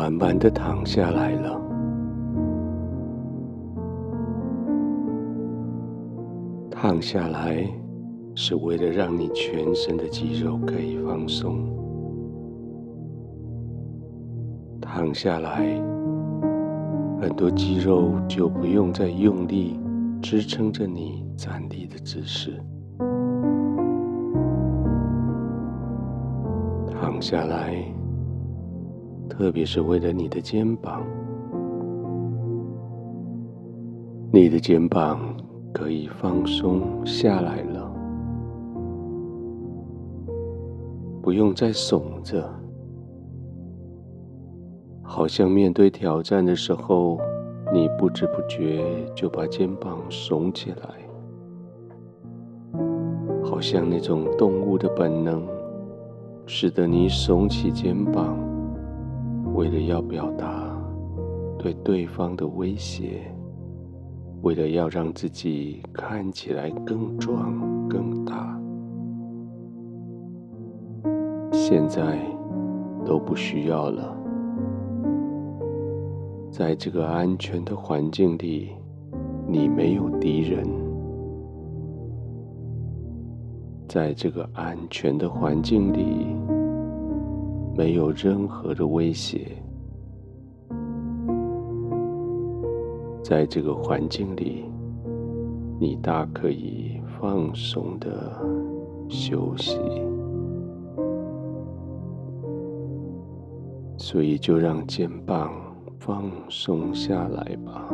[0.00, 1.60] 慢慢的躺下来了。
[6.70, 7.68] 躺下来
[8.34, 11.68] 是为了让你全身的肌肉可以放松。
[14.80, 15.66] 躺下来，
[17.20, 19.78] 很多肌肉就不用再用力
[20.22, 22.58] 支撑着你站立的姿势。
[26.90, 27.84] 躺下来，
[29.40, 31.02] 特别是为了你的肩膀，
[34.30, 35.18] 你的肩膀
[35.72, 37.90] 可以放松下来了，
[41.22, 42.46] 不用再耸着，
[45.00, 47.18] 好像面对挑战的时候，
[47.72, 50.78] 你不知不觉就把肩膀耸起来，
[53.42, 55.42] 好像那种动物的本能。
[56.46, 58.36] 使得你耸起肩膀，
[59.60, 60.74] 为了要表达
[61.58, 63.30] 对对方的威胁，
[64.40, 68.58] 为了要让自己看起来更壮更大。
[71.52, 72.18] 现在
[73.04, 74.16] 都不需要了，
[76.50, 78.70] 在这个安全的环境里，
[79.46, 80.66] 你没有敌人。
[83.86, 86.28] 在这个安全的环境里，
[87.80, 89.56] 没有任何的威胁。
[93.22, 94.66] 在这个环境里，
[95.78, 98.38] 你大可以放松的
[99.08, 99.78] 休息。
[103.96, 105.50] 所以，就让肩膀
[105.98, 107.88] 放松下来吧。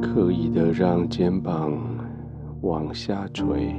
[0.00, 1.78] 刻意的让肩膀
[2.62, 3.74] 往下垂，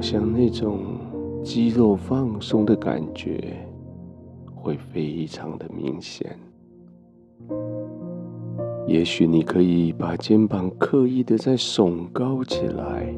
[0.00, 0.78] 好像那种
[1.44, 3.54] 肌肉放松的感觉
[4.54, 6.34] 会非常的明显。
[8.86, 13.14] 也许你可以把肩膀刻意的再耸高起来，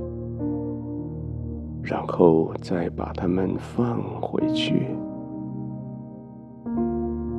[1.85, 4.89] 然后再把它们放回去。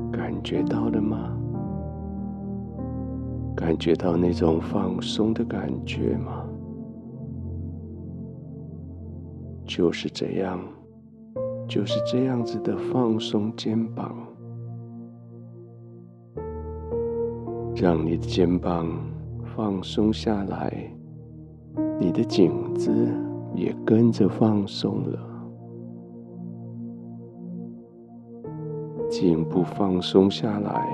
[0.09, 1.37] 感觉到了吗？
[3.53, 6.42] 感觉到那种放松的感觉吗？
[9.65, 10.59] 就是这样，
[11.67, 14.15] 就是这样子的放松肩膀，
[17.75, 18.87] 让你的肩膀
[19.55, 20.91] 放松下来，
[21.99, 22.91] 你的颈子
[23.55, 25.19] 也跟着放松了。
[29.09, 30.87] 颈部放松下来，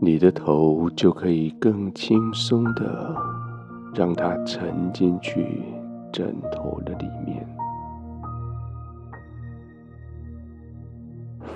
[0.00, 3.14] 你的头就可以更轻松的
[3.94, 5.62] 让它沉进去
[6.12, 7.46] 枕头的里面，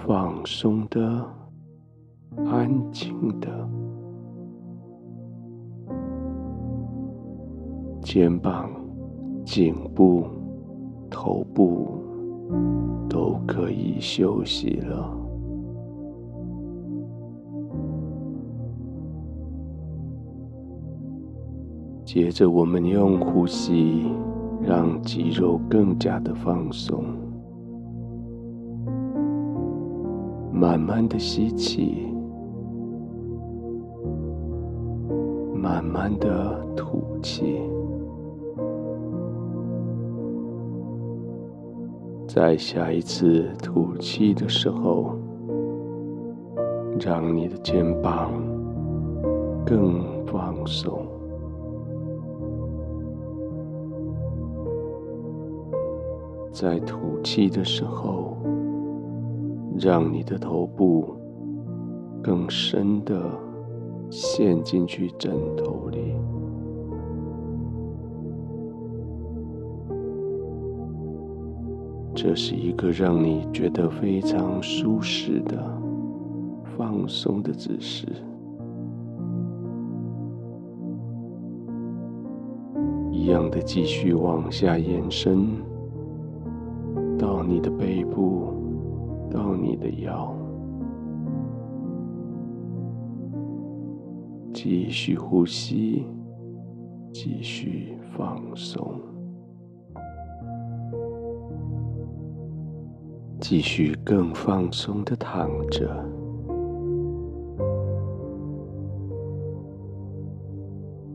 [0.04, 1.24] 放松的、
[2.46, 3.48] 安静的，
[8.02, 8.70] 肩膀、
[9.44, 10.26] 颈部、
[11.08, 12.02] 头部
[13.08, 15.16] 都可以休息了。
[22.04, 24.12] 接着，我们用呼吸
[24.62, 27.02] 让肌肉更加的放松，
[30.52, 32.06] 慢慢的吸气，
[35.54, 37.60] 慢慢的吐气，
[42.28, 45.16] 在下一次吐气的时候，
[47.00, 48.30] 让你的肩膀
[49.64, 51.09] 更放松。
[56.52, 58.36] 在吐气的时候，
[59.78, 61.14] 让你的头部
[62.22, 63.22] 更深的
[64.10, 66.14] 陷进去枕头里。
[72.12, 75.56] 这是一个让你觉得非常舒适的
[76.76, 78.06] 放松的姿势。
[83.10, 85.69] 一样的，继续往下延伸。
[87.50, 88.54] 你的背部，
[89.28, 90.32] 到你的腰，
[94.54, 96.06] 继续呼吸，
[97.12, 99.00] 继续放松，
[103.40, 105.90] 继续更放松的躺着，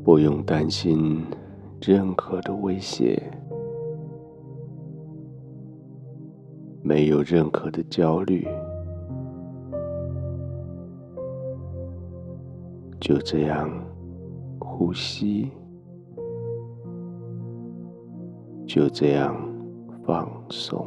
[0.04, 1.24] 不用担心
[1.80, 3.24] 任何的威胁。
[6.88, 8.48] 没有任何的焦虑，
[13.00, 13.68] 就这样
[14.60, 15.50] 呼吸，
[18.68, 19.36] 就这样
[20.06, 20.86] 放松，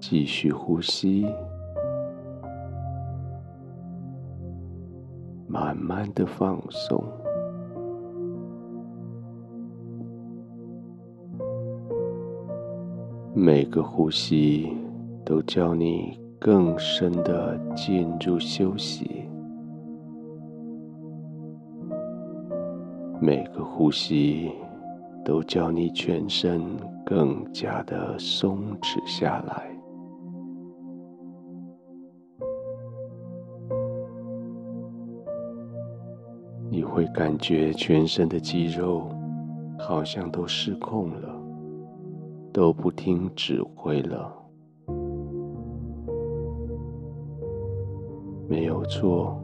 [0.00, 1.28] 继续呼吸。
[5.46, 7.02] 慢慢的放松，
[13.40, 14.76] 每个呼吸
[15.24, 19.28] 都叫你更深的进入休息，
[23.20, 24.50] 每个呼吸
[25.24, 26.60] 都叫你全身
[27.06, 29.70] 更加的松弛下来。
[36.68, 39.08] 你会感觉全身的肌肉
[39.78, 41.37] 好像都失控了，
[42.58, 44.34] 都不听指挥了。
[48.48, 49.40] 没有错，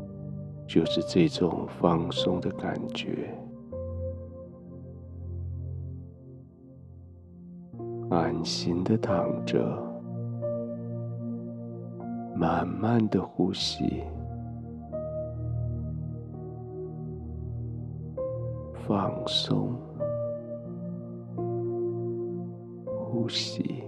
[0.67, 3.33] 就是这种放松的感觉。
[8.11, 9.61] 安心的躺着，
[12.35, 14.03] 慢慢的呼吸。
[18.73, 19.73] 放松，
[23.25, 23.82] 呼吸，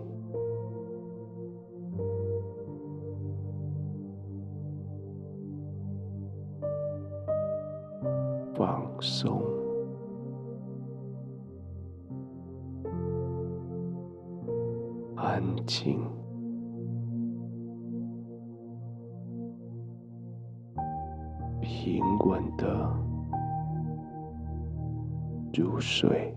[8.55, 9.43] 放松，
[15.17, 16.01] 安静，
[21.61, 22.91] 平稳的。
[25.53, 26.35] 入睡。